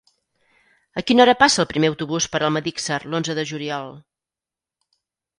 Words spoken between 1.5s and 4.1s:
el primer autobús per Almedíxer l'onze de juliol?